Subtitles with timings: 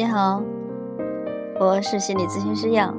[0.00, 0.42] 你好，
[1.60, 2.96] 我是心理咨询师杨，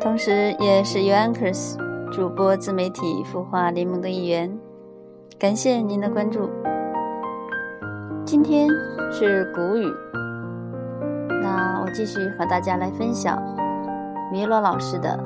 [0.00, 1.76] 同时也是 u Anchors
[2.10, 4.52] 主播自媒体孵化联盟的一员。
[5.38, 6.50] 感谢您的关注。
[8.24, 8.68] 今天
[9.12, 9.86] 是谷雨，
[11.40, 13.40] 那我继续和大家来分享
[14.32, 15.16] 米罗老师的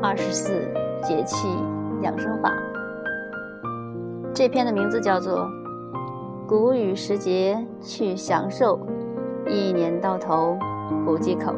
[0.00, 0.52] 二十四
[1.02, 1.48] 节气
[2.00, 2.54] 养生法。
[4.32, 5.40] 这篇的名字叫做
[6.46, 8.78] 《谷雨时节去享受》。
[9.48, 10.58] 一年到头
[11.04, 11.54] 不忌口，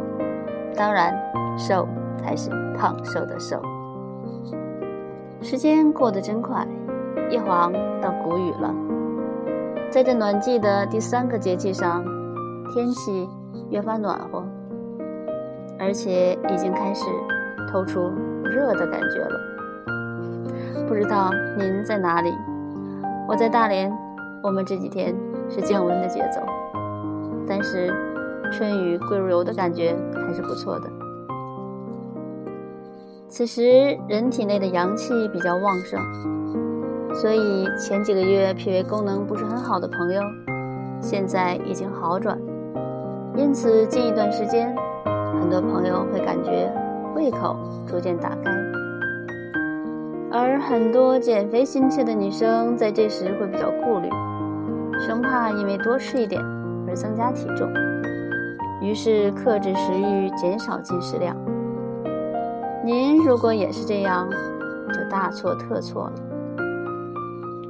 [0.76, 1.14] 当然
[1.58, 1.86] 瘦
[2.18, 3.60] 才是胖瘦的瘦。
[5.42, 6.66] 时间过得真快，
[7.30, 8.74] 一晃到谷雨了。
[9.90, 12.04] 在这暖季的第三个节气上，
[12.72, 13.28] 天气
[13.70, 14.44] 越发暖和，
[15.78, 17.06] 而且已经开始
[17.72, 18.12] 透出
[18.44, 19.41] 热的感觉了。
[20.86, 22.32] 不知道您在哪里？
[23.27, 23.92] 我在大连，
[24.42, 25.14] 我们这几天
[25.48, 26.41] 是降温的节奏。
[27.46, 27.92] 但是，
[28.52, 30.91] 春雨贵如油的感觉还是不错的。
[33.28, 36.00] 此时人体内的阳气比较旺盛，
[37.14, 40.20] 所以前几个月脾胃功能不是很好的朋友，
[41.00, 42.36] 现在已经好转。
[43.36, 44.75] 因此近一段时间，
[45.41, 46.72] 很多朋友会感觉
[47.14, 48.50] 胃口逐渐打开，
[50.32, 54.08] 而很多减肥心切的女生在这时会比较顾虑，
[54.98, 56.42] 生怕因为多吃一点。
[56.91, 57.72] 而增加体重，
[58.83, 61.36] 于是克制食欲，减少进食量。
[62.84, 64.28] 您如果也是这样，
[64.92, 66.12] 就大错特错了。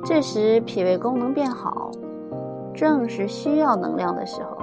[0.02, 1.90] 这时脾胃功能变好，
[2.74, 4.56] 正是需要能量的时候，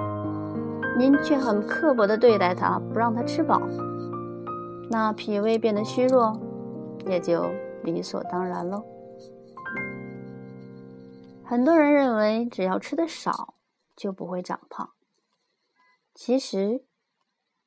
[0.98, 3.62] 您却很刻薄地对待它，不让它吃饱，
[4.90, 6.36] 那脾胃变得虚弱，
[7.06, 7.46] 也就
[7.84, 8.84] 理所当然喽。
[11.44, 13.54] 很多人认为，只要吃的少。
[13.98, 14.92] 就不会长胖。
[16.14, 16.86] 其实，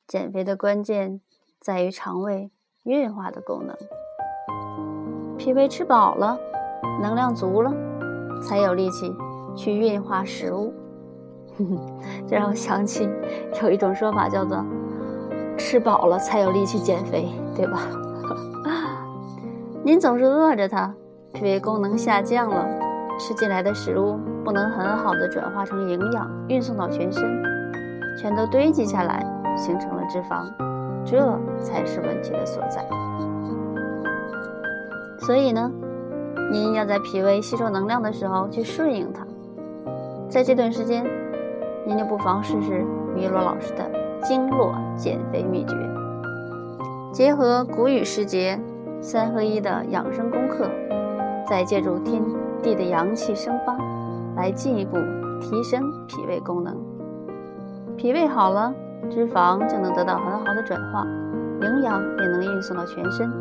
[0.07, 1.21] 减肥的关键
[1.59, 2.51] 在于肠胃
[2.83, 3.77] 运化的功能。
[5.37, 6.39] 脾胃吃饱了，
[7.01, 7.71] 能量足了，
[8.41, 9.13] 才有力气
[9.55, 10.73] 去运化食物。
[12.27, 13.07] 这让我想起
[13.61, 14.65] 有一种说法，叫做
[15.57, 17.87] “吃饱了才有力气减肥”，对吧？
[19.83, 20.95] 您总是饿着它，
[21.33, 22.65] 脾胃功能下降了。
[23.19, 27.43] 吃进来的食物不能很好的转化成营养，运送到全身，
[28.19, 29.23] 全都堆积下来，
[29.55, 30.45] 形成了脂肪，
[31.05, 32.83] 这才是问题的所在。
[35.19, 35.71] 所以呢，
[36.51, 39.25] 您要在脾胃吸收能量的时候去顺应它。
[40.27, 41.05] 在这段时间，
[41.85, 43.83] 您就不妨试试米罗老师的
[44.23, 45.75] 经络减肥秘诀，
[47.11, 48.59] 结合谷雨时节
[49.01, 50.67] 三合一的养生功课，
[51.47, 52.23] 再借助天。
[52.63, 53.75] 地的阳气生发，
[54.41, 54.97] 来进一步
[55.39, 56.75] 提升脾胃功能。
[57.95, 58.73] 脾胃好了，
[59.07, 61.05] 脂肪就能得到很好的转化，
[61.61, 63.31] 营养也能运送到全身，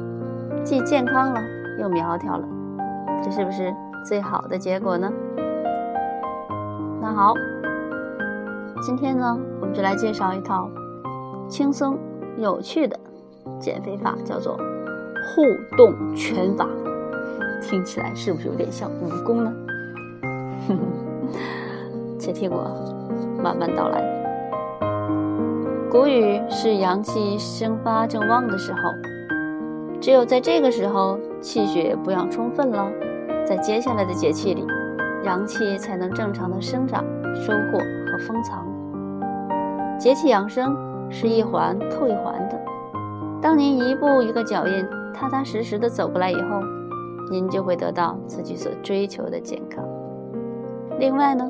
[0.62, 1.40] 既健康了
[1.78, 2.46] 又苗条了，
[3.24, 3.74] 这是不是
[4.04, 5.10] 最好的结果呢？
[7.00, 7.32] 那好，
[8.84, 10.68] 今天呢，我们就来介绍一套
[11.48, 11.98] 轻松
[12.36, 13.00] 有趣的
[13.58, 14.54] 减肥法，叫做
[15.24, 15.42] 互
[15.78, 16.68] 动拳法。
[17.62, 19.50] 听起来是不是有点像武功呢？
[22.18, 22.64] 且听我
[23.42, 24.04] 慢慢道来。
[25.90, 28.78] 谷雨是阳气生发正旺的时候，
[30.00, 32.90] 只有在这个时候气血补养充分了，
[33.46, 34.64] 在接下来的节气里，
[35.24, 37.04] 阳气才能正常的生长、
[37.34, 38.66] 收获和封藏。
[39.98, 40.76] 节气养生
[41.10, 42.60] 是一环扣一环的，
[43.42, 46.60] 当您一步一个脚印，踏踏实实的走过来以后。
[47.30, 49.84] 您就会得到自己所追求的健康。
[51.00, 51.48] 另外呢，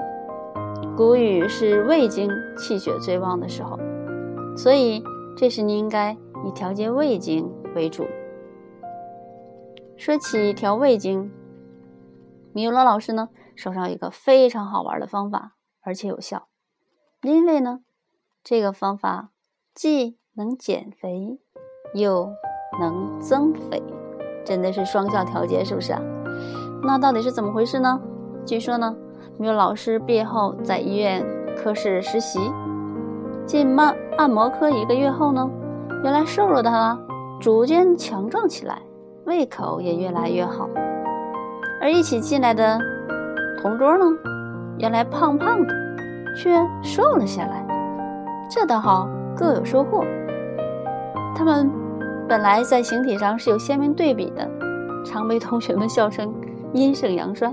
[0.97, 3.77] 谷雨是胃经气血最旺的时候，
[4.57, 5.03] 所以
[5.37, 6.17] 这时你应该
[6.47, 8.07] 以调节胃经为主。
[9.97, 11.33] 说起调胃经，
[12.53, 16.47] 米罗老师呢手上有一个非常好玩的方法，而且有效，
[17.23, 17.81] 因为呢
[18.45, 19.31] 这个方法
[19.75, 21.41] 既能减肥，
[21.93, 22.31] 又
[22.79, 23.83] 能增肥。
[24.45, 26.01] 真的是双向调节，是不是啊？
[26.85, 28.01] 那到底是怎么回事呢？
[28.47, 28.97] 据说呢，
[29.41, 31.25] 女老师毕业后在医院
[31.57, 32.39] 科室实习，
[33.47, 35.51] 进按按摩科一个月后呢，
[36.05, 36.99] 原来瘦弱的她
[37.41, 38.83] 逐渐强壮起来，
[39.25, 40.69] 胃口也越来越好。
[41.81, 42.79] 而一起进来的
[43.63, 44.05] 同桌呢，
[44.79, 45.75] 原来胖胖的，
[46.37, 47.67] 却瘦了下来。
[48.51, 50.05] 这倒好，各有收获。
[51.35, 51.71] 他们。
[52.29, 54.49] 本来在形体上是有鲜明对比的，
[55.05, 56.33] 常被同学们笑称
[56.75, 57.53] 阴盛阳衰。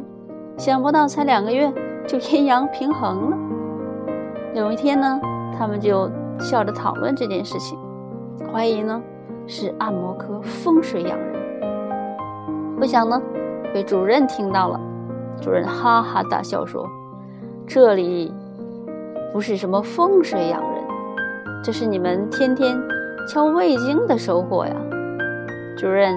[0.58, 1.72] 想不到才两个月
[2.08, 3.38] 就阴阳平衡了。
[4.56, 5.20] 有一天呢，
[5.58, 6.10] 他们就
[6.40, 7.78] 笑着讨论这件事情，
[8.52, 9.02] 怀疑呢
[9.46, 11.38] 是按摩科风水养人。
[12.80, 13.22] 不想呢
[13.72, 14.80] 被主任听到了，
[15.40, 16.88] 主任哈哈大笑说
[17.68, 18.34] ：“这里
[19.32, 20.84] 不是什么风水养人，
[21.64, 22.76] 这是你们天天
[23.28, 24.76] 敲胃经的收获呀。”
[25.78, 26.16] 主任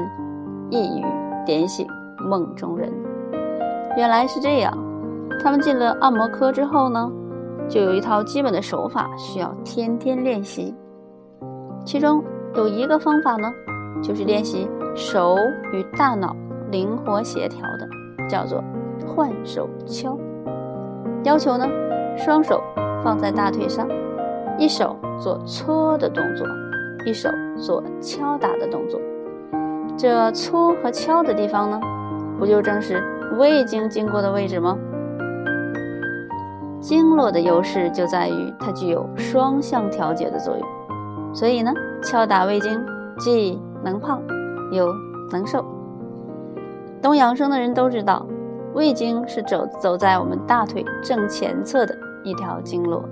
[0.71, 1.05] 一语
[1.45, 1.87] 点醒
[2.19, 2.91] 梦中人，
[3.97, 4.73] 原来是这样。
[5.43, 7.11] 他们进了按摩科之后呢？
[7.69, 10.75] 就有一套基本的手法需要天天练习，
[11.85, 12.21] 其中
[12.55, 13.49] 有一个方法呢，
[14.03, 15.37] 就是练习手
[15.73, 16.35] 与大脑
[16.73, 17.89] 灵活协调的，
[18.29, 18.61] 叫做
[19.07, 20.19] 换手敲。
[21.23, 21.65] 要求呢，
[22.17, 22.61] 双手
[23.05, 23.87] 放在大腿上，
[24.59, 26.45] 一手做搓的动作，
[27.07, 29.01] 一手做敲打的动作。
[29.97, 31.81] 这搓和敲的地方呢，
[32.37, 33.01] 不就正是
[33.39, 34.77] 胃经经过的位置吗？
[36.81, 41.73] 经络的优势就在于它具有双向调节的作用，所以呢，
[42.03, 42.85] 敲打胃经
[43.19, 44.23] 既能胖
[44.73, 44.89] 又
[45.31, 45.65] 能瘦。
[47.03, 48.27] 懂养生的人都知道，
[48.75, 53.05] 胃经是走走在我们大腿正前侧的一条经络，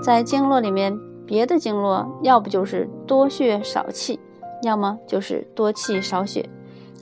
[0.00, 4.18] 在经络里面，别的经络要不就是多血少气，
[4.62, 6.48] 要么就是多气少血，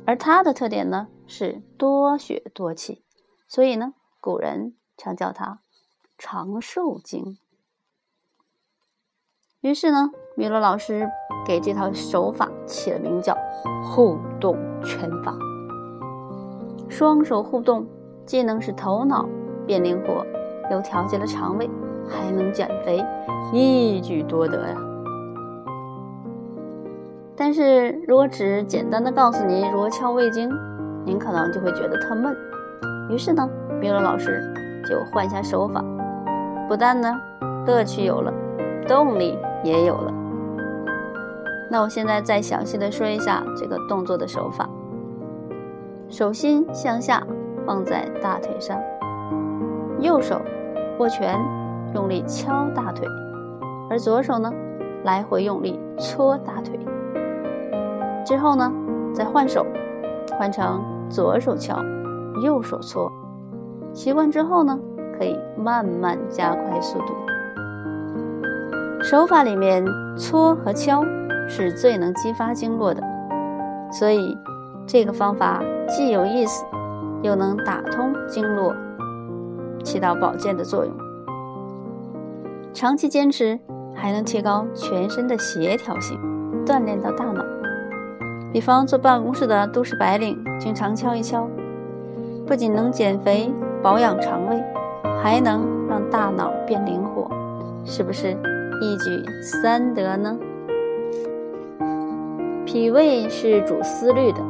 [0.06, 3.05] 而它的特点呢是多血多气，
[3.49, 5.61] 所以呢，古人常叫它。
[6.19, 7.37] 长寿经。
[9.61, 11.11] 于是呢，米罗老师
[11.45, 13.37] 给这套手法起了名叫
[13.83, 15.37] “互动拳法”。
[16.89, 17.89] 双手互动，
[18.25, 19.29] 既能使头脑
[19.67, 20.25] 变灵活，
[20.71, 21.69] 又调节了肠胃，
[22.09, 23.05] 还能减肥，
[23.53, 24.77] 一举多得呀！
[27.35, 30.49] 但是如果只简单的告诉您如何敲胃经，
[31.04, 32.37] 您可能就会觉得特闷。
[33.10, 33.49] 于是呢，
[33.81, 34.43] 米罗老师
[34.88, 35.84] 就换一下手法。
[36.69, 37.20] 不但呢，
[37.66, 38.32] 乐趣有了，
[38.87, 40.12] 动力也有了。
[41.70, 44.69] 那我现在再详细的说一下这个动作的手法。
[46.08, 47.26] 手心向下
[47.66, 48.78] 放在大腿上，
[49.99, 50.40] 右手
[50.99, 51.38] 握拳，
[51.94, 53.08] 用力敲大腿，
[53.88, 54.52] 而左手呢，
[55.04, 56.78] 来回用力搓大腿。
[58.25, 58.70] 之后呢，
[59.14, 59.66] 再换手，
[60.38, 61.79] 换成左手敲，
[62.43, 63.11] 右手搓。
[63.93, 64.79] 习惯之后呢。
[65.19, 67.14] 可以慢慢加快速度。
[69.02, 69.84] 手法里面
[70.17, 71.05] 搓和敲
[71.46, 73.00] 是最能激发经络的，
[73.93, 74.37] 所以
[74.84, 76.64] 这个方法既有意思，
[77.23, 78.75] 又能打通经络，
[79.85, 80.93] 起到保健的作用。
[82.73, 83.61] 长期坚持
[83.94, 86.19] 还能提高全身的协调性，
[86.67, 87.44] 锻炼到大脑。
[88.52, 91.49] 比方坐办公室的都市白领，经常敲一敲，
[92.46, 93.50] 不仅能减肥、
[93.82, 94.62] 保养肠胃。
[95.22, 97.31] 还能让大脑变灵活，
[97.84, 98.37] 是不是
[98.81, 100.37] 一举三得呢？
[102.66, 104.40] 脾胃是主思虑的，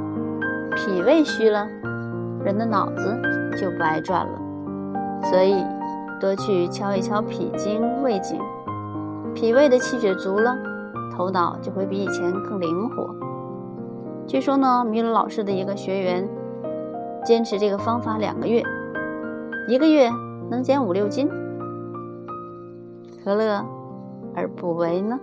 [0.75, 1.69] 脾胃虚了，
[2.43, 3.21] 人的脑子
[3.61, 4.33] 就不爱转了。
[5.25, 5.63] 所以
[6.19, 8.41] 多去敲一敲脾经、胃经，
[9.35, 10.57] 脾胃的气血足了，
[11.15, 13.15] 头脑就会比以前更灵活。
[14.27, 16.29] 据说呢，米鲁老师的一个学员
[17.25, 18.63] 坚持这个方法两个月，
[19.69, 20.11] 一个月。
[20.51, 21.31] 能减五六斤，
[23.25, 23.65] 何乐
[24.35, 25.19] 而不为呢？